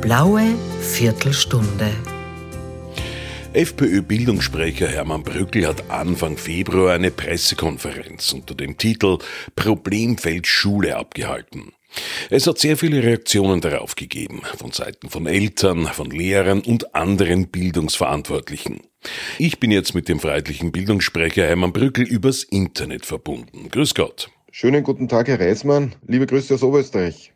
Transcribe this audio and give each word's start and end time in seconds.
blaue 0.00 0.54
Viertelstunde. 0.80 1.90
FPÖ-Bildungssprecher 3.52 4.86
Hermann 4.86 5.24
Brückel 5.24 5.66
hat 5.66 5.90
Anfang 5.90 6.36
Februar 6.36 6.94
eine 6.94 7.10
Pressekonferenz 7.10 8.32
unter 8.32 8.54
dem 8.54 8.76
Titel 8.76 9.18
Problemfeld 9.56 10.46
Schule 10.46 10.96
abgehalten. 10.96 11.72
Es 12.30 12.46
hat 12.46 12.58
sehr 12.58 12.76
viele 12.76 13.02
Reaktionen 13.02 13.60
darauf 13.60 13.96
gegeben, 13.96 14.42
von 14.56 14.70
Seiten 14.70 15.08
von 15.08 15.26
Eltern, 15.26 15.86
von 15.86 16.10
Lehrern 16.10 16.60
und 16.60 16.94
anderen 16.94 17.48
Bildungsverantwortlichen. 17.48 18.82
Ich 19.38 19.58
bin 19.58 19.70
jetzt 19.70 19.94
mit 19.94 20.08
dem 20.08 20.20
freiheitlichen 20.20 20.70
Bildungssprecher 20.70 21.44
Hermann 21.44 21.72
Brückel 21.72 22.06
übers 22.06 22.44
Internet 22.44 23.06
verbunden. 23.06 23.68
Grüß 23.70 23.94
Gott. 23.94 24.30
Schönen 24.60 24.82
guten 24.82 25.06
Tag, 25.06 25.28
Herr 25.28 25.38
Reismann. 25.38 25.94
Liebe 26.04 26.26
Grüße 26.26 26.52
aus 26.52 26.64
Oberösterreich. 26.64 27.32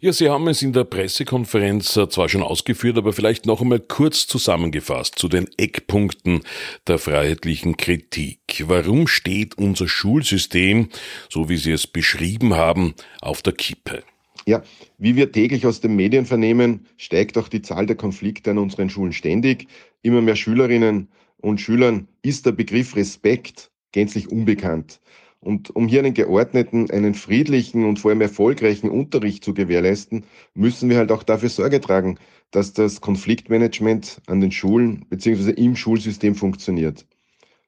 Ja, 0.00 0.12
Sie 0.12 0.28
haben 0.28 0.48
es 0.48 0.62
in 0.62 0.72
der 0.72 0.82
Pressekonferenz 0.82 1.96
äh, 1.96 2.08
zwar 2.08 2.28
schon 2.28 2.42
ausgeführt, 2.42 2.98
aber 2.98 3.12
vielleicht 3.12 3.46
noch 3.46 3.60
einmal 3.60 3.78
kurz 3.78 4.26
zusammengefasst 4.26 5.16
zu 5.16 5.28
den 5.28 5.46
Eckpunkten 5.58 6.40
der 6.88 6.98
freiheitlichen 6.98 7.76
Kritik. 7.76 8.64
Warum 8.66 9.06
steht 9.06 9.56
unser 9.56 9.86
Schulsystem, 9.86 10.88
so 11.28 11.48
wie 11.48 11.56
Sie 11.56 11.70
es 11.70 11.86
beschrieben 11.86 12.54
haben, 12.54 12.94
auf 13.20 13.42
der 13.42 13.52
Kippe? 13.52 14.02
Ja, 14.44 14.64
wie 14.98 15.14
wir 15.14 15.30
täglich 15.30 15.68
aus 15.68 15.80
den 15.80 15.94
Medien 15.94 16.26
vernehmen, 16.26 16.86
steigt 16.96 17.38
auch 17.38 17.46
die 17.46 17.62
Zahl 17.62 17.86
der 17.86 17.94
Konflikte 17.94 18.50
an 18.50 18.58
unseren 18.58 18.90
Schulen 18.90 19.12
ständig. 19.12 19.68
Immer 20.02 20.20
mehr 20.20 20.34
Schülerinnen 20.34 21.10
und 21.36 21.60
Schülern 21.60 22.08
ist 22.22 22.44
der 22.44 22.50
Begriff 22.50 22.96
Respekt 22.96 23.70
gänzlich 23.92 24.32
unbekannt. 24.32 24.98
Und 25.46 25.70
um 25.76 25.86
hier 25.86 26.00
einen 26.00 26.12
geordneten, 26.12 26.90
einen 26.90 27.14
friedlichen 27.14 27.84
und 27.84 28.00
vor 28.00 28.10
allem 28.10 28.20
erfolgreichen 28.20 28.90
Unterricht 28.90 29.44
zu 29.44 29.54
gewährleisten, 29.54 30.24
müssen 30.54 30.90
wir 30.90 30.96
halt 30.96 31.12
auch 31.12 31.22
dafür 31.22 31.50
Sorge 31.50 31.80
tragen, 31.80 32.18
dass 32.50 32.72
das 32.72 33.00
Konfliktmanagement 33.00 34.20
an 34.26 34.40
den 34.40 34.50
Schulen 34.50 35.06
bzw. 35.08 35.52
im 35.52 35.76
Schulsystem 35.76 36.34
funktioniert. 36.34 37.06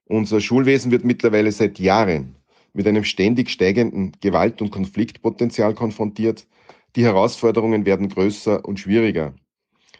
Unser 0.03 0.41
Schulwesen 0.41 0.91
wird 0.91 1.05
mittlerweile 1.05 1.53
seit 1.53 1.79
Jahren 1.79 2.35
mit 2.73 2.85
einem 2.85 3.05
ständig 3.05 3.49
steigenden 3.49 4.11
Gewalt- 4.19 4.61
und 4.61 4.71
Konfliktpotenzial 4.71 5.73
konfrontiert. 5.73 6.47
Die 6.97 7.05
Herausforderungen 7.05 7.85
werden 7.85 8.09
größer 8.09 8.65
und 8.65 8.81
schwieriger. 8.81 9.33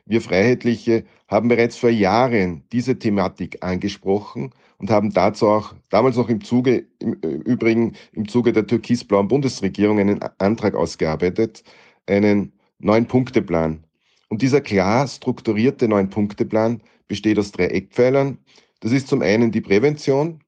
Wir 0.09 0.21
Freiheitliche 0.21 1.05
haben 1.27 1.49
bereits 1.49 1.77
vor 1.77 1.91
Jahren 1.91 2.63
diese 2.71 2.97
Thematik 2.97 3.63
angesprochen 3.63 4.49
und 4.79 4.89
haben 4.89 5.13
dazu 5.13 5.47
auch 5.47 5.75
damals 5.89 6.15
noch 6.17 6.29
im 6.29 6.43
Zuge, 6.43 6.88
im 6.97 7.13
äh, 7.21 7.27
Übrigen 7.27 7.93
im 8.13 8.27
Zuge 8.27 8.52
der 8.52 8.65
türkisblauen 8.65 9.27
Bundesregierung 9.27 9.99
einen 9.99 10.19
Antrag 10.39 10.73
ausgearbeitet, 10.73 11.63
einen 12.07 12.53
Neun-Punkte-Plan. 12.80 13.83
Und 14.30 14.41
dieser 14.41 14.61
klar 14.61 15.07
strukturierte 15.07 15.87
Neun-Punkte-Plan 15.87 16.81
besteht 17.07 17.37
aus 17.37 17.52
drei 17.52 17.67
Eckpfeilern. 17.67 18.39
Das 18.80 18.91
ist 18.91 19.09
zum 19.09 19.21
einen 19.21 19.52
die 19.52 19.61
Prävention, 19.61 20.39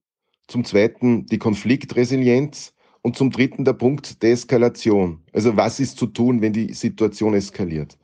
zum 0.48 0.66
zweiten 0.66 1.28
die 1.28 1.38
Konfliktresilienz 1.38 2.74
und 3.04 3.16
zum 3.16 3.30
dritten 3.30 3.64
der 3.64 3.74
Punkt 3.74 4.24
der 4.24 4.32
Eskalation. 4.32 5.22
Also 5.34 5.56
was 5.56 5.80
ist 5.80 6.00
zu 6.00 6.08
tun, 6.08 6.42
wenn 6.42 6.54
die 6.54 6.74
Situation 6.74 7.36
eskaliert? 7.36 8.00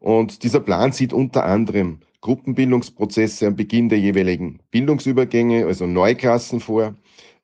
Und 0.00 0.42
dieser 0.42 0.60
Plan 0.60 0.92
sieht 0.92 1.12
unter 1.12 1.44
anderem 1.44 2.00
Gruppenbildungsprozesse 2.22 3.46
am 3.46 3.56
Beginn 3.56 3.88
der 3.90 3.98
jeweiligen 3.98 4.58
Bildungsübergänge, 4.70 5.66
also 5.66 5.86
Neuklassen 5.86 6.60
vor. 6.60 6.94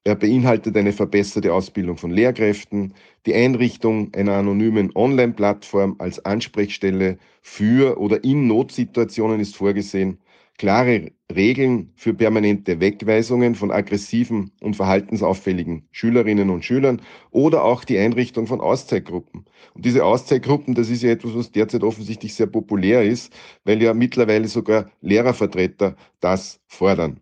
Er 0.05 0.15
beinhaltet 0.15 0.77
eine 0.77 0.93
verbesserte 0.93 1.53
Ausbildung 1.53 1.97
von 1.97 2.11
Lehrkräften, 2.11 2.95
die 3.27 3.34
Einrichtung 3.34 4.12
einer 4.15 4.34
anonymen 4.34 4.91
Online-Plattform 4.95 5.97
als 5.99 6.25
Ansprechstelle 6.25 7.19
für 7.43 7.99
oder 7.99 8.25
in 8.25 8.47
Notsituationen 8.47 9.41
ist 9.41 9.57
vorgesehen 9.57 10.19
klare 10.59 11.12
Regeln 11.34 11.93
für 11.97 12.15
permanente 12.15 12.81
Wegweisungen 12.81 13.55
von 13.55 13.71
aggressiven 13.71 14.53
und 14.61 14.77
verhaltensauffälligen 14.77 15.87
Schülerinnen 15.91 16.50
und 16.50 16.65
Schülern 16.65 17.03
oder 17.31 17.65
auch 17.65 17.84
die 17.84 17.99
Einrichtung 17.99 18.47
von 18.47 18.61
Auszeitgruppen. 18.61 19.44
Und 19.75 19.84
diese 19.84 20.05
Auszeitgruppen, 20.05 20.75
das 20.75 20.89
ist 20.89 21.03
ja 21.03 21.11
etwas, 21.11 21.34
was 21.34 21.53
derzeit 21.53 21.83
offensichtlich 21.83 22.34
sehr 22.34 22.47
populär 22.47 23.03
ist, 23.05 23.33
weil 23.65 23.83
ja 23.83 23.93
mittlerweile 23.93 24.49
sogar 24.49 24.91
Lehrervertreter 25.00 25.97
das 26.21 26.61
fordern. 26.67 27.21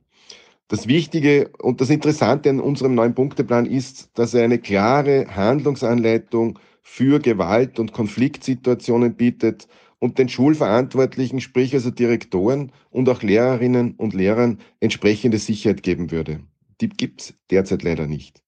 Das 0.69 0.87
Wichtige 0.87 1.51
und 1.61 1.81
das 1.81 1.91
Interessante 1.91 2.51
an 2.51 2.61
unserem 2.61 2.95
neuen 2.95 3.15
Punkteplan 3.15 3.66
ist, 3.66 4.11
dass 4.15 4.34
er 4.34 4.45
eine 4.45 4.59
klare 4.59 5.27
Handlungsanleitung 5.34 6.59
für 6.83 7.19
Gewalt- 7.19 7.78
und 7.78 7.93
Konfliktsituationen 7.93 9.15
bietet 9.15 9.69
und 10.04 10.19
den 10.19 10.28
Schulverantwortlichen, 10.28 11.41
sprich 11.41 11.72
also 11.72 11.91
Direktoren 11.91 12.72
und 12.91 13.09
auch 13.09 13.22
Lehrerinnen 13.22 13.94
und 13.94 14.12
Lehrern 14.12 14.59
entsprechende 14.78 15.38
Sicherheit 15.38 15.82
geben 15.82 16.10
würde. 16.10 16.41
Die 16.82 16.91
gibt 16.91 17.22
es 17.22 17.34
derzeit 17.50 17.82
leider 17.82 18.06
nicht. 18.06 18.42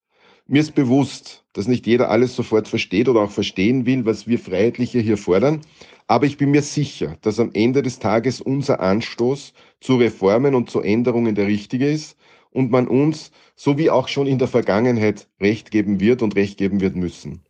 Mir 0.47 0.61
ist 0.61 0.75
bewusst, 0.75 1.47
dass 1.55 1.67
nicht 1.67 1.87
jeder 1.87 2.11
alles 2.11 2.37
sofort 2.37 2.69
versteht 2.69 3.09
oder 3.09 3.23
auch 3.23 3.31
verstehen 3.31 3.87
will, 3.87 4.05
was 4.05 4.27
wir 4.27 4.39
Freiheitliche 4.39 4.99
hier 4.99 5.17
fordern. 5.17 5.63
Aber 6.09 6.27
ich 6.27 6.37
bin 6.37 6.51
mir 6.51 6.61
sicher, 6.61 7.17
dass 7.23 7.41
am 7.41 7.53
Ende 7.55 7.81
des 7.81 8.01
Tages 8.01 8.43
unser 8.43 8.81
Anstoß 8.81 9.55
zu 9.81 9.97
Reformen 9.97 10.55
und 10.55 10.69
zu 10.69 10.83
Änderungen 10.83 11.35
der 11.35 11.47
richtige 11.47 11.89
ist 11.89 12.19
und 12.51 12.71
man 12.71 12.87
uns, 12.87 13.31
so 13.55 13.79
wie 13.79 13.89
auch 13.89 14.09
schon 14.09 14.27
in 14.27 14.39
der 14.39 14.49
Vergangenheit, 14.49 15.27
Recht 15.41 15.71
geben 15.71 16.01
wird 16.01 16.21
und 16.21 16.37
Recht 16.37 16.59
geben 16.59 16.83
wird 16.83 16.97
müssen. 16.97 17.47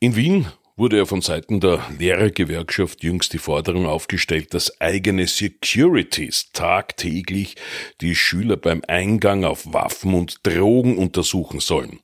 In 0.00 0.16
Wien 0.16 0.46
wurde 0.76 0.96
ja 0.96 1.04
von 1.04 1.20
Seiten 1.20 1.60
der 1.60 1.80
Lehrergewerkschaft 1.98 3.04
jüngst 3.04 3.32
die 3.32 3.38
Forderung 3.38 3.86
aufgestellt, 3.86 4.54
dass 4.54 4.80
eigene 4.80 5.28
Securities 5.28 6.50
tagtäglich 6.52 7.54
die 8.00 8.16
Schüler 8.16 8.56
beim 8.56 8.82
Eingang 8.88 9.44
auf 9.44 9.72
Waffen 9.72 10.14
und 10.14 10.44
Drogen 10.44 10.98
untersuchen 10.98 11.60
sollen. 11.60 12.00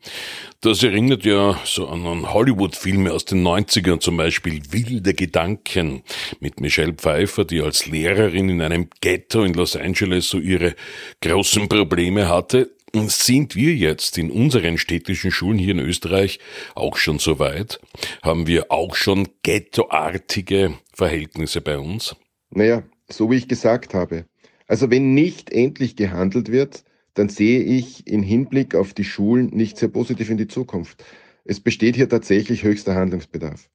Das 0.61 0.83
erinnert 0.83 1.25
ja 1.25 1.59
so 1.65 1.89
an 1.89 2.33
Hollywood-Filme 2.33 3.13
aus 3.13 3.25
den 3.25 3.43
90ern, 3.43 3.99
zum 3.99 4.17
Beispiel 4.17 4.61
Wilde 4.71 5.15
Gedanken 5.15 6.03
mit 6.39 6.61
Michelle 6.61 6.93
Pfeiffer, 6.93 7.45
die 7.45 7.63
als 7.63 7.87
Lehrerin 7.87 8.51
in 8.51 8.61
einem 8.61 8.89
Ghetto 9.01 9.43
in 9.43 9.55
Los 9.55 9.75
Angeles 9.75 10.29
so 10.29 10.39
ihre 10.39 10.77
großen 11.23 11.69
Probleme 11.69 12.29
hatte. 12.29 12.71
Sind 12.93 13.55
wir 13.55 13.75
jetzt 13.75 14.19
in 14.19 14.31
unseren 14.31 14.77
städtischen 14.77 15.31
Schulen 15.31 15.59
hier 15.59 15.73
in 15.73 15.79
Österreich 15.79 16.41
auch 16.75 16.97
schon 16.97 17.19
so 17.19 17.39
weit? 17.39 17.81
Haben 18.23 18.47
wir 18.47 18.73
auch 18.73 18.97
schon 18.97 19.29
ghettoartige 19.43 20.75
Verhältnisse 20.93 21.61
bei 21.61 21.79
uns? 21.79 22.17
Naja, 22.51 22.83
so 23.09 23.31
wie 23.31 23.37
ich 23.37 23.49
gesagt 23.49 23.95
habe. 23.95 24.25
Also 24.67 24.91
wenn 24.91 25.15
nicht 25.15 25.51
endlich 25.53 25.97
gehandelt 25.97 26.51
wird, 26.51 26.85
dann 27.15 27.29
sehe 27.29 27.63
ich 27.63 28.07
in 28.07 28.23
Hinblick 28.23 28.75
auf 28.75 28.95
die 28.95 29.05
Schulen 29.05 29.47
nicht 29.47 29.77
sehr 29.77 29.89
positiv 29.89 30.31
in 30.31 30.37
die 30.37 30.49
Zukunft. 30.49 31.05
Es 31.45 31.61
besteht 31.61 31.97
hier 31.97 32.09
tatsächlich 32.09 32.63
höchster 32.63 32.95
Handlungsbedarf. 32.95 33.69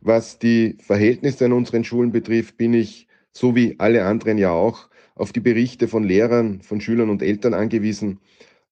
Was 0.00 0.38
die 0.38 0.76
Verhältnisse 0.80 1.44
an 1.44 1.52
unseren 1.52 1.84
Schulen 1.84 2.12
betrifft, 2.12 2.56
bin 2.56 2.74
ich, 2.74 3.06
so 3.32 3.54
wie 3.54 3.76
alle 3.78 4.04
anderen 4.04 4.38
ja 4.38 4.50
auch, 4.50 4.88
auf 5.14 5.32
die 5.32 5.40
Berichte 5.40 5.88
von 5.88 6.04
Lehrern, 6.04 6.62
von 6.62 6.80
Schülern 6.80 7.10
und 7.10 7.22
Eltern 7.22 7.54
angewiesen. 7.54 8.20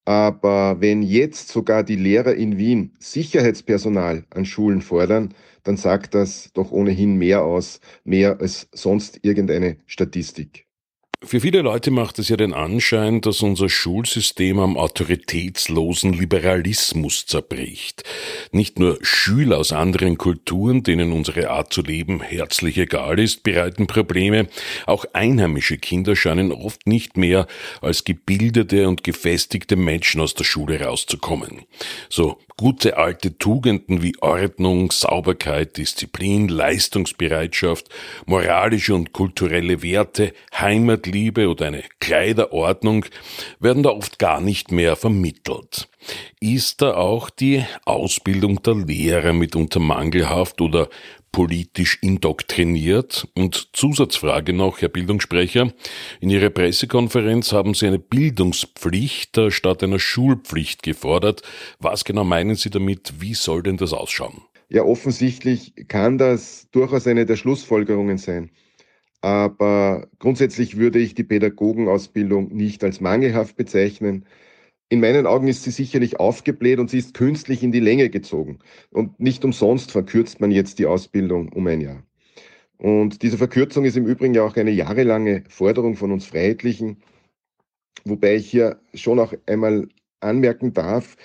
Aber 0.05 0.81
wenn 0.81 1.03
jetzt 1.03 1.49
sogar 1.49 1.83
die 1.85 1.97
Lehrer 1.97 2.35
in 2.35 2.57
Wien 2.57 2.95
Sicherheitspersonal 2.99 4.25
an 4.31 4.47
Schulen 4.47 4.81
fordern, 4.81 5.35
dann 5.65 5.77
sagt 5.77 6.15
das 6.15 6.51
doch 6.55 6.71
ohnehin 6.71 7.17
mehr 7.17 7.45
aus, 7.45 7.81
mehr 8.05 8.41
als 8.41 8.69
sonst 8.73 9.21
irgendeine 9.23 9.79
Statistik. 9.87 10.68
Für 11.25 11.41
viele 11.41 11.63
Leute 11.63 11.91
macht 11.91 12.21
es 12.21 12.29
ja 12.29 12.37
den 12.37 12.55
Anschein, 12.55 13.21
dass 13.21 13.43
unser 13.43 13.69
Schulsystem 13.69 14.61
am 14.61 14.77
autoritätslosen 14.77 16.13
Liberalismus 16.13 17.27
zerbricht. 17.27 18.05
Nicht 18.53 18.79
nur 18.79 18.99
Schüler 19.03 19.59
aus 19.59 19.73
anderen 19.73 20.17
Kulturen, 20.17 20.85
denen 20.85 21.11
unsere 21.11 21.51
Art 21.51 21.73
zu 21.73 21.83
leben 21.83 22.21
herzlich 22.21 22.79
egal 22.79 23.19
ist, 23.19 23.43
bereiten 23.43 23.89
Probleme, 23.89 24.47
auch 24.87 25.07
einheimische 25.13 25.79
Kinder 25.79 26.15
scheinen 26.15 26.53
oft 26.53 26.87
nicht 26.87 27.17
mehr 27.17 27.49
als 27.81 28.05
gebildete 28.05 28.87
und 28.87 29.03
gefestigte 29.03 29.75
Menschen 29.75 30.21
aus 30.21 30.35
der 30.35 30.45
Schule 30.45 30.81
rauszukommen. 30.81 31.63
So 32.09 32.39
gute 32.59 32.97
alte 32.97 33.39
Tugenden 33.39 34.03
wie 34.03 34.21
Ordnung, 34.21 34.91
Sauberkeit, 34.91 35.77
Disziplin, 35.77 36.49
Leistungsbereitschaft, 36.49 37.89
moralische 38.27 38.95
und 38.95 39.13
kulturelle 39.13 39.83
Werte, 39.83 40.35
Heimatliebe 40.53 41.49
oder 41.49 41.69
eine 41.69 41.85
Kleiderordnung 42.01 43.07
werden 43.61 43.85
da 43.85 43.91
oft 43.91 44.19
gar 44.19 44.41
nicht 44.41 44.73
mehr 44.73 44.97
vermittelt. 44.97 45.89
Ist 46.41 46.83
da 46.83 46.95
auch 46.95 47.31
die 47.31 47.65
Ausbildung 47.85 48.61
der 48.63 48.75
Lehrer 48.75 49.33
mitunter 49.33 49.81
mangelhaft 49.81 50.61
oder 50.61 50.89
politisch 51.33 51.99
indoktriniert? 52.03 53.29
Und 53.35 53.71
Zusatzfrage 53.73 54.53
noch, 54.53 54.81
Herr 54.81 54.89
Bildungssprecher. 54.89 55.73
In 56.21 56.31
Ihrer 56.31 56.51
Pressekonferenz 56.51 57.53
haben 57.53 57.75
Sie 57.75 57.87
eine 57.87 57.99
Bildungspflicht 57.99 59.39
statt 59.51 59.83
einer 59.83 59.99
Schulpflicht 59.99 60.83
gefordert. 60.83 61.43
Was 61.79 62.05
genau 62.05 62.25
meinen 62.25 62.57
Sie 62.57 62.71
damit? 62.71 63.21
Wie 63.21 63.35
soll 63.35 63.63
denn 63.63 63.77
das 63.77 63.93
ausschauen? 63.93 64.43
Ja, 64.69 64.83
offensichtlich 64.83 65.73
kann 65.89 66.19
das 66.19 66.69
durchaus 66.73 67.07
eine 67.07 67.25
der 67.25 67.37
Schlussfolgerungen 67.37 68.19
sein. 68.19 68.51
Aber 69.21 70.07
grundsätzlich 70.19 70.77
würde 70.77 70.99
ich 70.99 71.15
die 71.15 71.25
Pädagogenausbildung 71.25 72.55
nicht 72.55 72.85
als 72.85 73.01
mangelhaft 73.01 73.57
bezeichnen. 73.57 74.27
In 74.91 75.01
meinen 75.01 75.27
Augen 75.27 75.49
ist 75.49 75.65
sie 75.65 75.71
sicherlich 75.71 76.19
aufgebläht 76.19 76.79
und 76.79 76.89
sie 76.89 76.99
ist 76.99 77.13
künstlich 77.13 77.63
in 77.63 77.73
die 77.73 77.81
Länge 77.81 78.09
gezogen. 78.09 78.59
Und 78.91 79.21
nicht 79.21 79.45
umsonst 79.45 79.91
verkürzt 79.91 80.41
man 80.41 80.51
jetzt 80.51 80.79
die 80.79 80.87
Ausbildung 80.87 81.51
um 81.53 81.67
ein 81.67 81.83
Jahr. 81.83 82.03
Und 82.79 83.23
diese 83.23 83.37
Verkürzung 83.37 83.85
ist 83.85 83.97
im 83.97 84.07
Übrigen 84.07 84.35
ja 84.35 84.45
auch 84.45 84.57
eine 84.57 84.71
jahrelange 84.71 85.45
Forderung 85.49 85.97
von 85.97 86.13
uns 86.13 86.27
Freiheitlichen, 86.27 86.99
wobei 88.05 88.37
ich 88.37 88.51
hier 88.51 88.81
schon 88.95 89.19
auch 89.19 89.35
einmal 89.47 89.89
anmerken 90.21 90.73
darf, 90.73 91.17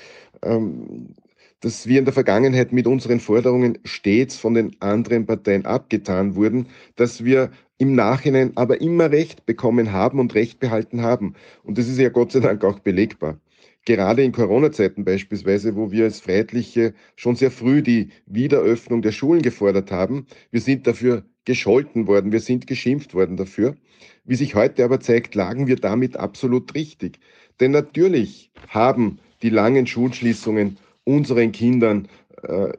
ähm, 0.42 1.13
dass 1.62 1.88
wir 1.88 2.00
in 2.00 2.06
der 2.06 2.13
Vergangenheit 2.13 2.74
mit 2.74 2.88
unseren 2.88 3.21
Forderungen 3.21 3.80
stets 3.86 4.36
von 4.36 4.56
den 4.56 4.75
anderen 4.81 5.25
Parteien 5.25 5.66
abgetan 5.66 6.36
wurden, 6.36 6.68
dass 6.98 7.24
wir 7.24 7.51
im 7.77 7.95
Nachhinein 7.95 8.51
aber 8.56 8.81
immer 8.81 9.12
Recht 9.12 9.45
bekommen 9.45 9.94
haben 9.94 10.19
und 10.19 10.36
Recht 10.36 10.59
behalten 10.59 11.01
haben. 11.01 11.36
Und 11.63 11.77
das 11.77 11.88
ist 11.88 12.00
ja 12.00 12.09
Gott 12.09 12.33
sei 12.33 12.42
Dank 12.42 12.63
auch 12.66 12.80
belegbar. 12.80 13.39
Gerade 13.85 14.24
in 14.24 14.31
Corona-Zeiten 14.31 15.03
beispielsweise, 15.03 15.75
wo 15.75 15.91
wir 15.91 16.06
als 16.06 16.21
Freiheitliche 16.21 16.94
schon 17.15 17.35
sehr 17.35 17.51
früh 17.51 17.81
die 17.81 18.09
Wiederöffnung 18.25 19.01
der 19.01 19.12
Schulen 19.12 19.41
gefordert 19.41 19.91
haben. 19.91 20.25
Wir 20.51 20.62
sind 20.62 20.88
dafür 20.88 21.25
gescholten 21.45 22.07
worden, 22.07 22.31
wir 22.31 22.39
sind 22.39 22.68
geschimpft 22.68 23.13
worden 23.13 23.35
dafür. 23.35 23.75
Wie 24.24 24.35
sich 24.35 24.56
heute 24.56 24.85
aber 24.85 25.01
zeigt, 25.01 25.35
lagen 25.35 25.68
wir 25.68 25.75
damit 25.75 26.15
absolut 26.15 26.74
richtig. 26.75 27.19
Denn 27.59 27.71
natürlich 27.71 28.51
haben 28.69 29.19
die 29.41 29.50
langen 29.50 29.85
Schulschließungen 29.85 30.77
unseren 31.03 31.51
Kindern 31.51 32.07
äh, 32.44 32.71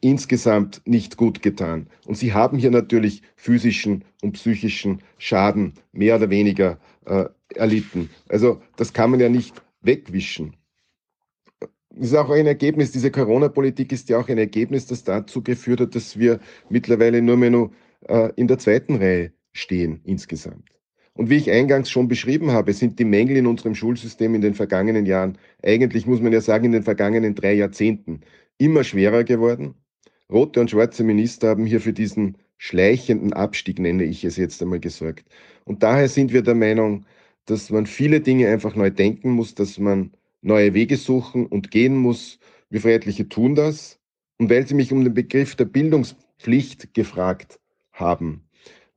insgesamt 0.00 0.80
nicht 0.86 1.16
gut 1.16 1.42
getan. 1.42 1.88
Und 2.06 2.16
sie 2.16 2.32
haben 2.32 2.58
hier 2.58 2.70
natürlich 2.70 3.22
physischen 3.36 4.04
und 4.22 4.32
psychischen 4.32 5.02
Schaden 5.18 5.74
mehr 5.92 6.16
oder 6.16 6.30
weniger 6.30 6.78
äh, 7.04 7.26
erlitten. 7.54 8.08
Also 8.28 8.62
das 8.76 8.92
kann 8.92 9.10
man 9.10 9.20
ja 9.20 9.28
nicht 9.28 9.54
wegwischen. 9.80 10.56
Das 11.90 12.08
ist 12.08 12.14
auch 12.14 12.30
ein 12.30 12.46
Ergebnis, 12.46 12.92
diese 12.92 13.10
Corona-Politik 13.10 13.92
ist 13.92 14.08
ja 14.08 14.18
auch 14.18 14.28
ein 14.28 14.38
Ergebnis, 14.38 14.86
das 14.86 15.04
dazu 15.04 15.42
geführt 15.42 15.80
hat, 15.80 15.94
dass 15.94 16.18
wir 16.18 16.38
mittlerweile 16.68 17.22
nur 17.22 17.36
mehr 17.36 17.50
nur, 17.50 17.72
äh, 18.06 18.30
in 18.36 18.46
der 18.46 18.58
zweiten 18.58 18.96
Reihe 18.96 19.32
stehen 19.52 20.00
insgesamt. 20.04 20.70
Und 21.14 21.30
wie 21.30 21.36
ich 21.36 21.50
eingangs 21.50 21.90
schon 21.90 22.06
beschrieben 22.06 22.52
habe, 22.52 22.72
sind 22.72 23.00
die 23.00 23.04
Mängel 23.04 23.38
in 23.38 23.46
unserem 23.48 23.74
Schulsystem 23.74 24.36
in 24.36 24.40
den 24.40 24.54
vergangenen 24.54 25.04
Jahren, 25.04 25.36
eigentlich 25.64 26.06
muss 26.06 26.20
man 26.20 26.32
ja 26.32 26.40
sagen, 26.40 26.66
in 26.66 26.72
den 26.72 26.84
vergangenen 26.84 27.34
drei 27.34 27.54
Jahrzehnten, 27.54 28.20
immer 28.58 28.84
schwerer 28.84 29.24
geworden. 29.24 29.74
Rote 30.30 30.60
und 30.60 30.70
schwarze 30.70 31.02
Minister 31.02 31.48
haben 31.48 31.66
hier 31.66 31.80
für 31.80 31.92
diesen 31.92 32.36
schleichenden 32.58 33.32
Abstieg, 33.32 33.80
nenne 33.80 34.04
ich 34.04 34.24
es 34.24 34.36
jetzt 34.36 34.62
einmal, 34.62 34.78
gesorgt. 34.78 35.24
Und 35.64 35.82
daher 35.82 36.08
sind 36.08 36.32
wir 36.32 36.42
der 36.42 36.54
Meinung, 36.54 37.04
dass 37.50 37.70
man 37.70 37.86
viele 37.86 38.20
Dinge 38.20 38.48
einfach 38.48 38.74
neu 38.74 38.90
denken 38.90 39.30
muss, 39.30 39.54
dass 39.54 39.78
man 39.78 40.12
neue 40.42 40.74
Wege 40.74 40.96
suchen 40.96 41.46
und 41.46 41.70
gehen 41.70 41.96
muss. 41.96 42.38
Wir 42.68 42.80
Freiheitliche 42.80 43.28
tun 43.28 43.54
das. 43.54 43.98
Und 44.38 44.50
weil 44.50 44.66
Sie 44.66 44.74
mich 44.74 44.92
um 44.92 45.02
den 45.02 45.14
Begriff 45.14 45.56
der 45.56 45.64
Bildungspflicht 45.64 46.94
gefragt 46.94 47.58
haben, 47.92 48.42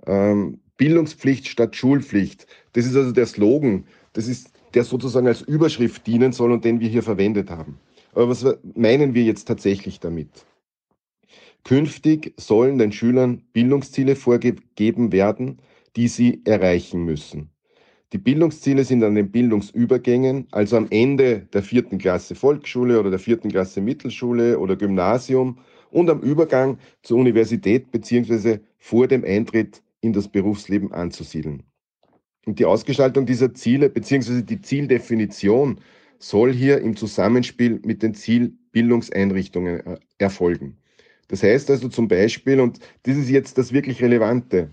ähm, 0.05 0.59
Bildungspflicht 0.77 1.47
statt 1.47 1.75
Schulpflicht. 1.75 2.45
Das 2.73 2.85
ist 2.85 2.95
also 2.95 3.11
der 3.11 3.25
Slogan, 3.25 3.85
das 4.13 4.27
ist, 4.27 4.51
der 4.73 4.83
sozusagen 4.83 5.27
als 5.27 5.41
Überschrift 5.41 6.05
dienen 6.05 6.33
soll 6.33 6.51
und 6.51 6.65
den 6.65 6.79
wir 6.79 6.89
hier 6.89 7.03
verwendet 7.03 7.49
haben. 7.49 7.79
Aber 8.13 8.29
was 8.29 8.45
meinen 8.75 9.13
wir 9.13 9.23
jetzt 9.23 9.45
tatsächlich 9.45 9.99
damit? 9.99 10.45
Künftig 11.63 12.33
sollen 12.37 12.77
den 12.77 12.91
Schülern 12.91 13.43
Bildungsziele 13.53 14.15
vorgegeben 14.15 15.11
werden, 15.11 15.59
die 15.95 16.07
sie 16.07 16.41
erreichen 16.45 17.05
müssen. 17.05 17.51
Die 18.13 18.17
Bildungsziele 18.17 18.83
sind 18.83 19.03
an 19.03 19.15
den 19.15 19.31
Bildungsübergängen, 19.31 20.47
also 20.51 20.75
am 20.75 20.87
Ende 20.89 21.47
der 21.53 21.63
vierten 21.63 21.97
Klasse 21.97 22.35
Volksschule 22.35 22.99
oder 22.99 23.09
der 23.09 23.19
vierten 23.19 23.49
Klasse 23.49 23.79
Mittelschule 23.79 24.59
oder 24.59 24.75
Gymnasium 24.75 25.59
und 25.91 26.09
am 26.09 26.19
Übergang 26.19 26.77
zur 27.03 27.19
Universität 27.19 27.89
beziehungsweise 27.91 28.59
vor 28.79 29.07
dem 29.07 29.23
Eintritt 29.23 29.81
in 30.01 30.11
das 30.11 30.27
Berufsleben 30.27 30.91
anzusiedeln. 30.91 31.63
Und 32.45 32.59
die 32.59 32.65
Ausgestaltung 32.65 33.25
dieser 33.25 33.53
Ziele 33.53 33.89
bzw. 33.89 34.41
die 34.41 34.61
Zieldefinition 34.61 35.79
soll 36.19 36.51
hier 36.51 36.81
im 36.81 36.97
Zusammenspiel 36.97 37.79
mit 37.85 38.03
den 38.03 38.13
Zielbildungseinrichtungen 38.13 39.85
äh, 39.85 39.97
erfolgen. 40.17 40.77
Das 41.29 41.43
heißt 41.43 41.69
also 41.69 41.87
zum 41.87 42.09
Beispiel, 42.09 42.59
und 42.59 42.79
das 43.03 43.15
ist 43.15 43.29
jetzt 43.29 43.57
das 43.57 43.71
wirklich 43.71 44.01
Relevante, 44.01 44.69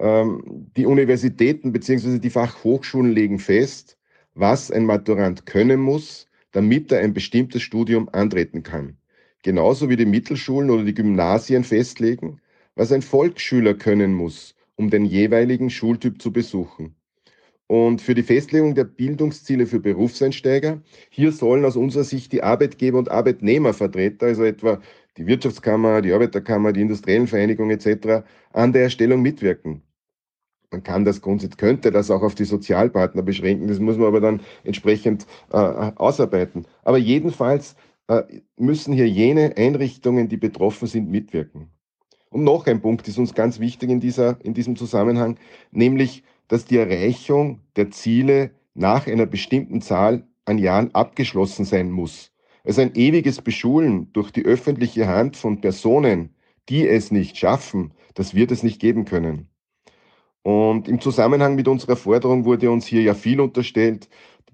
die 0.00 0.86
Universitäten 0.86 1.72
bzw. 1.72 2.18
die 2.18 2.30
Fachhochschulen 2.30 3.12
legen 3.12 3.38
fest, 3.38 3.98
was 4.34 4.70
ein 4.70 4.86
Maturant 4.86 5.44
können 5.46 5.80
muss, 5.80 6.28
damit 6.52 6.92
er 6.92 7.00
ein 7.00 7.12
bestimmtes 7.12 7.62
Studium 7.62 8.08
antreten 8.12 8.62
kann. 8.62 8.96
Genauso 9.42 9.88
wie 9.88 9.96
die 9.96 10.06
Mittelschulen 10.06 10.70
oder 10.70 10.84
die 10.84 10.94
Gymnasien 10.94 11.64
festlegen, 11.64 12.40
was 12.76 12.92
ein 12.92 13.02
Volksschüler 13.02 13.74
können 13.74 14.14
muss, 14.14 14.54
um 14.76 14.90
den 14.90 15.04
jeweiligen 15.04 15.70
Schultyp 15.70 16.22
zu 16.22 16.32
besuchen. 16.32 16.94
Und 17.66 18.00
für 18.00 18.14
die 18.14 18.22
Festlegung 18.22 18.74
der 18.74 18.84
Bildungsziele 18.84 19.66
für 19.66 19.80
Berufseinsteiger, 19.80 20.80
hier 21.10 21.32
sollen 21.32 21.64
aus 21.64 21.76
unserer 21.76 22.04
Sicht 22.04 22.32
die 22.32 22.42
Arbeitgeber 22.42 22.98
und 22.98 23.10
Arbeitnehmervertreter, 23.10 24.26
also 24.26 24.44
etwa 24.44 24.80
die 25.18 25.26
Wirtschaftskammer, 25.26 26.00
die 26.00 26.12
Arbeiterkammer, 26.12 26.72
die 26.72 26.80
Industriellen 26.80 27.26
Vereinigung 27.26 27.70
etc., 27.70 28.24
an 28.52 28.72
der 28.72 28.84
Erstellung 28.84 29.20
mitwirken. 29.20 29.82
Man 30.70 30.82
kann 30.82 31.04
das 31.04 31.22
grundsätzlich, 31.22 31.56
könnte 31.56 31.90
das 31.90 32.10
auch 32.10 32.22
auf 32.22 32.34
die 32.34 32.44
Sozialpartner 32.44 33.22
beschränken, 33.22 33.68
das 33.68 33.78
muss 33.78 33.96
man 33.96 34.06
aber 34.08 34.20
dann 34.20 34.40
entsprechend 34.64 35.26
äh, 35.50 35.56
ausarbeiten. 35.56 36.66
Aber 36.82 36.98
jedenfalls 36.98 37.74
äh, 38.08 38.22
müssen 38.56 38.92
hier 38.92 39.08
jene 39.08 39.56
Einrichtungen, 39.56 40.28
die 40.28 40.36
betroffen 40.36 40.86
sind, 40.86 41.10
mitwirken. 41.10 41.70
Und 42.30 42.44
noch 42.44 42.66
ein 42.66 42.82
Punkt 42.82 43.08
ist 43.08 43.18
uns 43.18 43.34
ganz 43.34 43.60
wichtig 43.60 43.88
in, 43.88 44.00
dieser, 44.00 44.38
in 44.44 44.52
diesem 44.52 44.76
Zusammenhang, 44.76 45.38
nämlich, 45.70 46.22
dass 46.48 46.66
die 46.66 46.76
Erreichung 46.76 47.60
der 47.76 47.90
Ziele 47.90 48.50
nach 48.74 49.06
einer 49.06 49.26
bestimmten 49.26 49.80
Zahl 49.80 50.26
an 50.44 50.58
Jahren 50.58 50.94
abgeschlossen 50.94 51.64
sein 51.64 51.90
muss. 51.90 52.32
Also 52.64 52.82
ein 52.82 52.94
ewiges 52.94 53.40
Beschulen 53.40 54.12
durch 54.12 54.30
die 54.30 54.44
öffentliche 54.44 55.06
Hand 55.06 55.36
von 55.36 55.60
Personen, 55.60 56.34
die 56.68 56.86
es 56.86 57.10
nicht 57.10 57.38
schaffen, 57.38 57.92
das 58.14 58.34
wird 58.34 58.50
es 58.50 58.62
nicht 58.62 58.80
geben 58.80 59.04
können. 59.04 59.48
Und 60.42 60.88
im 60.88 61.00
Zusammenhang 61.00 61.54
mit 61.54 61.68
unserer 61.68 61.96
Forderung 61.96 62.44
wurde 62.44 62.70
uns 62.70 62.86
hier 62.86 63.02
ja 63.02 63.14
viel 63.14 63.40
unterstellt, 63.40 64.08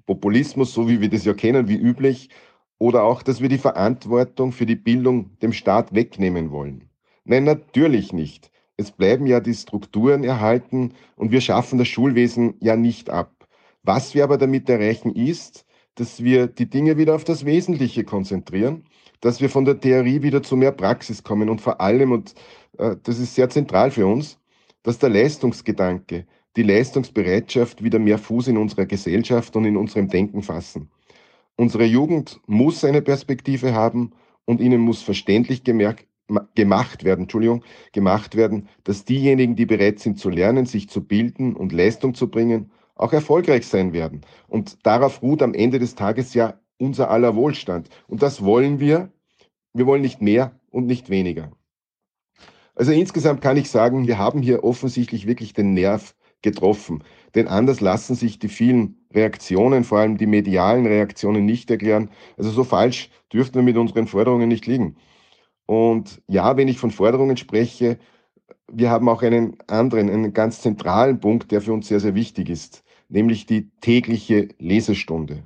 Populismus, 0.07 0.73
so 0.73 0.88
wie 0.88 1.00
wir 1.00 1.09
das 1.09 1.25
ja 1.25 1.35
kennen, 1.35 1.69
wie 1.69 1.76
üblich, 1.76 2.31
oder 2.79 3.05
auch, 3.05 3.23
dass 3.23 3.41
wir 3.41 3.49
die 3.49 3.59
Verantwortung 3.59 4.53
für 4.53 4.67
die 4.67 4.76
Bildung 4.76 5.38
dem 5.38 5.53
Staat 5.53 5.95
wegnehmen 5.95 6.50
wollen. 6.50 6.88
Nein, 7.25 7.45
natürlich 7.45 8.12
nicht. 8.12 8.50
Es 8.76 8.91
bleiben 8.91 9.26
ja 9.26 9.41
die 9.41 9.55
Strukturen 9.55 10.25
erhalten 10.25 10.93
und 11.17 11.31
wir 11.31 11.41
schaffen 11.41 11.79
das 11.79 11.88
Schulwesen 11.88 12.55
ja 12.61 12.76
nicht 12.76 13.09
ab. 13.09 13.31
Was 13.83 14.14
wir 14.14 14.25
aber 14.25 14.37
damit 14.37 14.69
erreichen 14.69 15.14
ist, 15.14 15.64
dass 15.95 16.25
wir 16.25 16.49
die 16.49 16.69
Dinge 16.69 16.97
wieder 16.99 17.14
auf 17.14 17.25
das 17.25 17.45
Wesentliche 17.45 18.05
konzentrieren, 18.05 18.85
dass 19.21 19.41
wir 19.41 19.49
von 19.49 19.64
der 19.64 19.81
Theorie 19.81 20.23
wieder 20.23 20.43
zu 20.43 20.57
mehr 20.57 20.73
Praxis 20.73 21.23
kommen 21.23 21.49
und 21.49 21.61
vor 21.61 21.81
allem, 21.81 22.11
und 22.12 22.35
äh, 22.79 22.97
das 23.03 23.19
ist 23.19 23.35
sehr 23.35 23.49
zentral 23.49 23.91
für 23.91 24.07
uns, 24.07 24.38
dass 24.85 24.99
der 24.99 25.09
Leistungsgedanke, 25.09 26.26
die 26.57 26.62
Leistungsbereitschaft 26.62 27.83
wieder 27.83 27.99
mehr 27.99 28.19
Fuß 28.19 28.49
in 28.49 28.57
unserer 28.57 28.87
Gesellschaft 28.87 29.57
und 29.57 29.64
in 29.64 29.76
unserem 29.76 30.09
Denken 30.09 30.43
fassen. 30.43 30.91
Unsere 31.57 31.85
Jugend 31.85 32.41
muss 32.47 32.85
eine 32.85 33.03
Perspektive 33.03 33.75
haben 33.75 34.12
und 34.45 34.61
ihnen 34.61 34.81
muss 34.81 35.03
verständlich 35.03 35.64
gemerkt, 35.64 36.07
gemacht 36.55 37.05
werden, 37.05 37.23
Entschuldigung, 37.23 37.64
gemacht 37.93 38.37
werden, 38.37 38.69
dass 38.85 39.05
diejenigen, 39.05 39.57
die 39.57 39.67
bereit 39.67 39.99
sind 39.99 40.19
zu 40.19 40.31
lernen, 40.31 40.67
sich 40.67 40.88
zu 40.88 41.05
bilden 41.05 41.55
und 41.57 41.73
Leistung 41.73 42.14
zu 42.14 42.29
bringen, 42.29 42.71
auch 42.95 43.12
erfolgreich 43.12 43.67
sein 43.67 43.93
werden. 43.93 44.23
Und 44.49 44.87
darauf 44.87 45.23
ruht 45.23 45.43
am 45.43 45.55
Ende 45.55 45.79
des 45.79 45.95
Tages 45.97 46.35
ja 46.35 46.61
unser 46.79 47.11
aller 47.11 47.35
Wohlstand. 47.35 47.88
Und 48.07 48.23
das 48.23 48.45
wollen 48.45 48.81
wir. 48.81 49.11
Wir 49.73 49.87
wollen 49.87 50.03
nicht 50.03 50.23
mehr 50.23 50.59
und 50.71 50.87
nicht 50.87 51.11
weniger. 51.11 51.50
Also 52.75 52.93
insgesamt 52.93 53.40
kann 53.40 53.57
ich 53.57 53.71
sagen, 53.71 54.07
wir 54.07 54.19
haben 54.19 54.43
hier 54.43 54.64
offensichtlich 54.64 55.26
wirklich 55.26 55.52
den 55.52 55.75
Nerv 55.75 56.14
getroffen. 56.43 57.02
Denn 57.35 57.49
anders 57.49 57.81
lassen 57.81 58.14
sich 58.14 58.38
die 58.38 58.49
vielen 58.49 59.07
Reaktionen, 59.12 59.85
vor 59.85 59.99
allem 59.99 60.19
die 60.19 60.26
medialen 60.26 60.87
Reaktionen, 60.87 61.45
nicht 61.45 61.71
erklären. 61.71 62.11
Also 62.37 62.50
so 62.50 62.64
falsch 62.64 63.11
dürften 63.33 63.57
wir 63.57 63.62
mit 63.62 63.76
unseren 63.76 64.07
Forderungen 64.07 64.49
nicht 64.49 64.66
liegen. 64.66 64.97
Und 65.66 66.23
ja, 66.28 66.57
wenn 66.57 66.69
ich 66.69 66.78
von 66.78 66.90
Forderungen 66.90 67.37
spreche, 67.37 67.99
wir 68.71 68.90
haben 68.90 69.09
auch 69.09 69.23
einen 69.23 69.57
anderen, 69.66 70.11
einen 70.11 70.33
ganz 70.33 70.61
zentralen 70.61 71.21
Punkt, 71.21 71.50
der 71.50 71.61
für 71.61 71.73
uns 71.73 71.88
sehr, 71.88 72.00
sehr 72.00 72.14
wichtig 72.14 72.50
ist, 72.50 72.85
nämlich 73.09 73.47
die 73.47 73.71
tägliche 73.81 74.49
Lesestunde. 74.59 75.45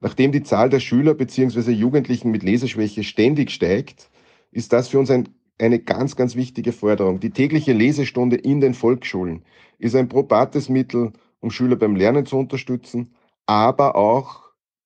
Nachdem 0.00 0.32
die 0.32 0.42
Zahl 0.42 0.70
der 0.70 0.80
Schüler 0.80 1.14
bzw. 1.14 1.72
Jugendlichen 1.72 2.30
mit 2.30 2.42
Leseschwäche 2.42 3.02
ständig 3.02 3.50
steigt, 3.50 4.10
ist 4.52 4.72
das 4.72 4.88
für 4.88 4.98
uns 4.98 5.10
ein, 5.10 5.28
eine 5.58 5.78
ganz, 5.78 6.16
ganz 6.16 6.36
wichtige 6.36 6.72
Forderung. 6.72 7.20
Die 7.20 7.30
tägliche 7.30 7.72
Lesestunde 7.72 8.36
in 8.36 8.60
den 8.60 8.74
Volksschulen 8.74 9.42
ist 9.78 9.94
ein 9.94 10.08
probates 10.08 10.68
Mittel, 10.68 11.12
um 11.40 11.50
Schüler 11.50 11.76
beim 11.76 11.96
Lernen 11.96 12.26
zu 12.26 12.38
unterstützen, 12.38 13.14
aber 13.46 13.96
auch, 13.96 14.42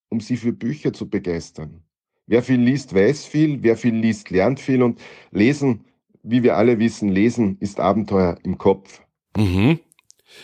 um 0.08 0.20
sie 0.20 0.36
für 0.36 0.52
Bücher 0.52 0.92
zu 0.92 1.08
begeistern. 1.08 1.82
Wer 2.26 2.42
viel 2.42 2.60
liest, 2.60 2.94
weiß 2.94 3.24
viel, 3.24 3.62
wer 3.62 3.76
viel 3.76 3.94
liest, 3.94 4.30
lernt 4.30 4.60
viel 4.60 4.82
und 4.82 5.00
Lesen, 5.30 5.84
wie 6.22 6.42
wir 6.42 6.56
alle 6.56 6.78
wissen, 6.78 7.08
Lesen 7.08 7.56
ist 7.60 7.80
Abenteuer 7.80 8.38
im 8.42 8.58
Kopf. 8.58 9.02
Mhm. 9.36 9.80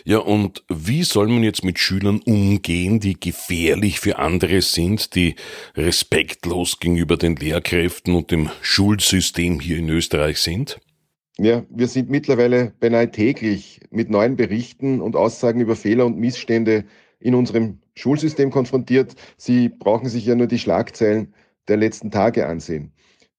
Ja, 0.05 0.19
und 0.19 0.65
wie 0.69 1.03
soll 1.03 1.29
man 1.29 1.43
jetzt 1.43 1.65
mit 1.65 1.79
Schülern 1.79 2.21
umgehen, 2.25 3.01
die 3.01 3.19
gefährlich 3.19 4.01
für 4.01 4.19
andere 4.19 4.63
sind, 4.63 5.15
die 5.15 5.35
respektlos 5.77 6.81
gegenüber 6.81 7.17
den 7.17 7.37
Lehrkräften 7.37 8.15
und 8.15 8.31
dem 8.31 8.51
Schulsystem 8.63 9.61
hier 9.61 9.79
in 9.79 9.89
Österreich 9.89 10.39
sind? 10.39 10.81
Ja, 11.39 11.65
wir 11.71 11.87
sind 11.87 12.11
mittlerweile 12.11 12.73
beinahe 12.81 13.11
täglich 13.11 13.81
mit 13.91 14.11
neuen 14.11 14.37
Berichten 14.37 15.01
und 15.01 15.15
Aussagen 15.15 15.61
über 15.61 15.77
Fehler 15.77 16.07
und 16.07 16.19
Missstände 16.19 16.85
in 17.21 17.35
unserem 17.35 17.79
Schulsystem 17.95 18.51
konfrontiert. 18.51 19.15
Sie 19.37 19.69
brauchen 19.69 20.09
sich 20.09 20.27
ja 20.27 20.35
nur 20.35 20.49
die 20.49 20.59
Schlagzeilen 20.59 21.35
der 21.69 21.77
letzten 21.77 22.11
Tage 22.11 22.47
ansehen. 22.47 22.93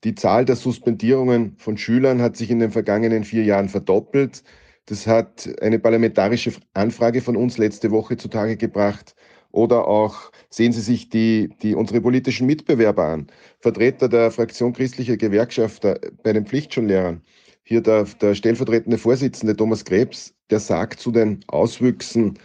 Die 0.06 0.15
Zahl 0.15 0.46
der 0.46 0.56
Suspendierungen 0.56 1.58
von 1.58 1.77
Schülern 1.77 2.22
hat 2.22 2.38
sich 2.38 2.50
in 2.50 2.60
den 2.60 2.72
vergangenen 2.72 3.25
vier 3.25 3.44
Jahren 3.44 3.68
verdoppelt. 3.68 4.44
Das 4.89 5.05
hat 5.05 5.48
eine 5.62 5.77
parlamentarische 5.77 6.51
Anfrage 6.74 7.22
von 7.22 7.38
uns 7.38 7.60
letzte 7.60 7.91
Woche 7.91 8.17
zutage 8.17 8.58
gebracht. 8.58 9.15
Oder 9.51 9.88
auch 9.88 10.31
sehen 10.50 10.74
Sie 10.74 10.81
sich 10.81 11.10
die, 11.10 11.51
die, 11.62 11.75
unsere 11.75 12.01
politischen 12.01 12.48
Mitbewerber 12.48 13.05
an. 13.05 13.27
Vertreter 13.60 14.10
der 14.10 14.31
Fraktion 14.31 14.74
christlicher 14.74 15.15
Gewerkschafter 15.15 16.00
bei 16.24 16.34
den 16.34 16.48
Pflichtschullehrern. 16.48 17.22
Hier 17.62 17.81
der, 17.81 18.05
der 18.19 18.34
stellvertretende 18.34 18.98
Vorsitzende 18.98 19.55
Thomas 19.55 19.86
Krebs, 19.86 20.34
der 20.50 20.60
sagt 20.60 21.00
zu 21.00 21.12
den 21.12 21.46
Auswüchsen 21.46 22.39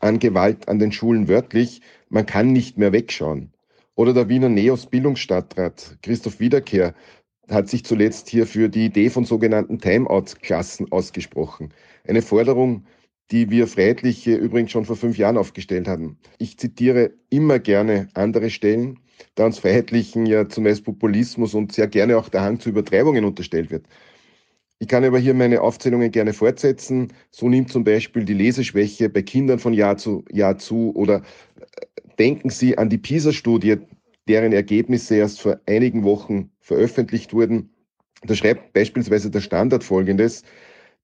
an 0.00 0.18
Gewalt 0.18 0.68
an 0.68 0.78
den 0.78 0.92
Schulen 0.92 1.28
wörtlich, 1.28 1.82
man 2.08 2.24
kann 2.24 2.52
nicht 2.52 2.78
mehr 2.78 2.92
wegschauen. 2.92 3.52
Oder 3.96 4.14
der 4.14 4.30
Wiener 4.30 4.48
Neos 4.48 4.86
Bildungsstadtrat 4.86 5.98
Christoph 6.02 6.40
Wiederkehr, 6.40 6.94
hat 7.48 7.68
sich 7.68 7.84
zuletzt 7.84 8.28
hier 8.28 8.46
für 8.46 8.68
die 8.68 8.86
Idee 8.86 9.10
von 9.10 9.24
sogenannten 9.24 9.78
Timeout-Klassen 9.78 10.90
ausgesprochen. 10.92 11.72
Eine 12.06 12.22
Forderung, 12.22 12.84
die 13.30 13.50
wir 13.50 13.66
Freiheitliche 13.66 14.34
übrigens 14.34 14.70
schon 14.70 14.84
vor 14.84 14.96
fünf 14.96 15.16
Jahren 15.18 15.38
aufgestellt 15.38 15.88
hatten. 15.88 16.18
Ich 16.38 16.58
zitiere 16.58 17.12
immer 17.30 17.58
gerne 17.58 18.08
andere 18.14 18.50
Stellen, 18.50 18.98
da 19.34 19.46
uns 19.46 19.58
Freiheitlichen 19.58 20.26
ja 20.26 20.48
zumeist 20.48 20.84
Populismus 20.84 21.54
und 21.54 21.72
sehr 21.72 21.88
gerne 21.88 22.18
auch 22.18 22.28
der 22.28 22.42
Hang 22.42 22.60
zu 22.60 22.68
Übertreibungen 22.68 23.24
unterstellt 23.24 23.70
wird. 23.70 23.86
Ich 24.82 24.88
kann 24.88 25.04
aber 25.04 25.20
hier 25.20 25.32
meine 25.32 25.60
Aufzählungen 25.60 26.10
gerne 26.10 26.32
fortsetzen. 26.32 27.12
So 27.30 27.48
nimmt 27.48 27.70
zum 27.70 27.84
Beispiel 27.84 28.24
die 28.24 28.34
Leseschwäche 28.34 29.08
bei 29.08 29.22
Kindern 29.22 29.60
von 29.60 29.72
Jahr 29.72 29.96
zu 29.96 30.24
Jahr 30.32 30.58
zu 30.58 30.92
oder 30.96 31.18
äh, 31.18 31.86
denken 32.18 32.50
Sie 32.50 32.76
an 32.76 32.90
die 32.90 32.98
PISA-Studie 32.98 33.76
deren 34.28 34.52
Ergebnisse 34.52 35.16
erst 35.16 35.40
vor 35.40 35.60
einigen 35.66 36.04
Wochen 36.04 36.50
veröffentlicht 36.60 37.32
wurden. 37.32 37.70
Da 38.24 38.34
schreibt 38.34 38.72
beispielsweise 38.72 39.30
der 39.30 39.40
Standard 39.40 39.82
folgendes. 39.82 40.42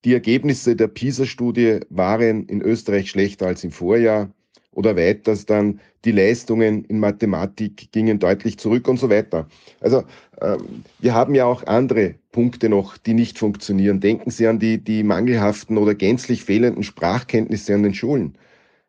Die 0.05 0.13
Ergebnisse 0.13 0.77
der 0.77 0.89
PISA-Studie 0.89 1.81
waren 1.91 2.47
in 2.47 2.63
Österreich 2.63 3.11
schlechter 3.11 3.47
als 3.47 3.65
im 3.65 3.73
Vorjahr 3.73 4.31
oder 4.73 4.97
weiters 4.97 5.45
dann 5.45 5.81
die 6.05 6.13
Leistungen 6.13 6.85
in 6.85 7.01
Mathematik 7.01 7.91
gingen 7.91 8.21
deutlich 8.21 8.59
zurück 8.59 8.87
und 8.87 8.99
so 8.99 9.11
weiter. 9.11 9.49
Also 9.81 10.05
ähm, 10.41 10.85
wir 11.01 11.15
haben 11.15 11.35
ja 11.35 11.47
auch 11.47 11.67
andere 11.67 12.15
Punkte 12.31 12.69
noch, 12.69 12.97
die 12.97 13.15
nicht 13.15 13.39
funktionieren. 13.39 13.99
Denken 13.99 14.31
Sie 14.31 14.47
an 14.47 14.61
die, 14.61 14.79
die 14.79 15.03
mangelhaften 15.03 15.79
oder 15.79 15.97
gänzlich 15.97 16.45
fehlenden 16.45 16.85
Sprachkenntnisse 16.85 17.75
an 17.75 17.83
den 17.83 17.95
Schulen. 17.95 18.39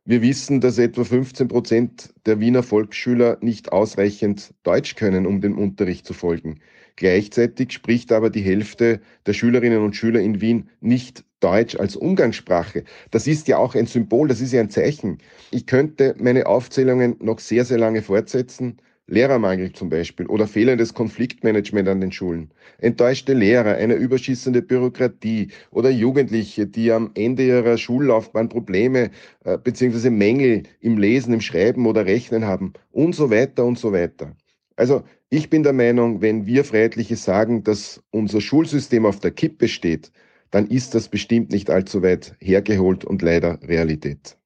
Wir 0.09 0.23
wissen, 0.23 0.59
dass 0.59 0.79
etwa 0.79 1.03
15 1.03 1.49
Prozent 1.49 2.15
der 2.25 2.39
Wiener 2.39 2.63
Volksschüler 2.63 3.37
nicht 3.41 3.71
ausreichend 3.71 4.55
Deutsch 4.63 4.95
können, 4.95 5.27
um 5.27 5.39
dem 5.39 5.55
Unterricht 5.55 6.07
zu 6.07 6.15
folgen. 6.15 6.61
Gleichzeitig 6.95 7.73
spricht 7.73 8.11
aber 8.11 8.31
die 8.31 8.41
Hälfte 8.41 9.01
der 9.27 9.33
Schülerinnen 9.33 9.83
und 9.83 9.95
Schüler 9.95 10.19
in 10.19 10.41
Wien 10.41 10.67
nicht 10.81 11.25
Deutsch 11.41 11.75
als 11.75 11.95
Umgangssprache. 11.95 12.85
Das 13.11 13.27
ist 13.27 13.47
ja 13.47 13.59
auch 13.59 13.75
ein 13.75 13.85
Symbol, 13.85 14.27
das 14.27 14.41
ist 14.41 14.51
ja 14.51 14.61
ein 14.61 14.71
Zeichen. 14.71 15.19
Ich 15.51 15.67
könnte 15.67 16.15
meine 16.17 16.47
Aufzählungen 16.47 17.15
noch 17.19 17.37
sehr, 17.37 17.63
sehr 17.63 17.77
lange 17.77 18.01
fortsetzen. 18.01 18.77
Lehrermangel 19.09 19.73
zum 19.73 19.89
Beispiel 19.89 20.27
oder 20.27 20.47
fehlendes 20.47 20.93
Konfliktmanagement 20.93 21.87
an 21.87 22.01
den 22.01 22.11
Schulen, 22.11 22.51
enttäuschte 22.77 23.33
Lehrer, 23.33 23.75
eine 23.75 23.95
überschießende 23.95 24.61
Bürokratie 24.61 25.49
oder 25.71 25.89
Jugendliche, 25.89 26.67
die 26.67 26.91
am 26.91 27.11
Ende 27.15 27.45
ihrer 27.45 27.77
Schullaufbahn 27.77 28.49
Probleme 28.49 29.11
äh, 29.43 29.57
bzw. 29.57 30.09
Mängel 30.09 30.63
im 30.79 30.97
Lesen, 30.97 31.33
im 31.33 31.41
Schreiben 31.41 31.85
oder 31.85 32.05
Rechnen 32.05 32.45
haben 32.45 32.73
und 32.91 33.15
so 33.15 33.29
weiter 33.29 33.65
und 33.65 33.77
so 33.77 33.91
weiter. 33.91 34.35
Also 34.75 35.03
ich 35.29 35.49
bin 35.49 35.63
der 35.63 35.73
Meinung, 35.73 36.21
wenn 36.21 36.45
wir 36.45 36.63
Freiheitliche 36.63 37.15
sagen, 37.15 37.63
dass 37.63 38.01
unser 38.11 38.41
Schulsystem 38.41 39.05
auf 39.05 39.19
der 39.19 39.31
Kippe 39.31 39.67
steht, 39.67 40.11
dann 40.51 40.67
ist 40.67 40.95
das 40.95 41.09
bestimmt 41.09 41.51
nicht 41.51 41.69
allzu 41.69 42.01
weit 42.01 42.35
hergeholt 42.39 43.05
und 43.05 43.21
leider 43.21 43.59
Realität. 43.61 44.38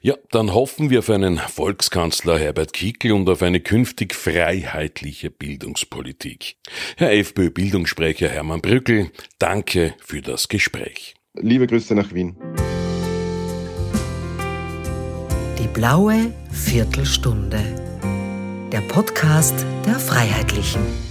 Ja, 0.00 0.14
dann 0.30 0.54
hoffen 0.54 0.90
wir 0.90 1.00
auf 1.00 1.10
einen 1.10 1.38
Volkskanzler 1.38 2.38
Herbert 2.38 2.72
Kickl 2.72 3.12
und 3.12 3.28
auf 3.28 3.42
eine 3.42 3.60
künftig 3.60 4.14
freiheitliche 4.14 5.30
Bildungspolitik. 5.30 6.56
Herr 6.96 7.12
FPÖ-Bildungssprecher 7.12 8.28
Hermann 8.28 8.60
Brückel, 8.60 9.10
danke 9.38 9.94
für 10.04 10.22
das 10.22 10.48
Gespräch. 10.48 11.14
Liebe 11.34 11.66
Grüße 11.66 11.94
nach 11.94 12.12
Wien. 12.14 12.36
Die 15.58 15.68
blaue 15.68 16.32
Viertelstunde. 16.50 17.60
Der 18.72 18.80
Podcast 18.80 19.64
der 19.86 19.98
Freiheitlichen. 19.98 21.05